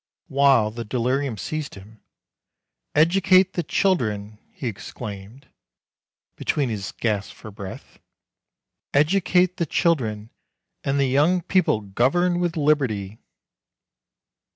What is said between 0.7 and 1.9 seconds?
the delirium seized